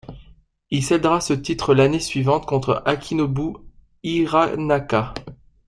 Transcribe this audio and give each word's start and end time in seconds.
Il 0.71 0.83
cèdera 0.83 1.21
ce 1.21 1.33
titre 1.33 1.75
l'année 1.75 1.99
suivante 1.99 2.47
contre 2.47 2.81
Akinobu 2.87 3.53
Hiranaka. 4.01 5.13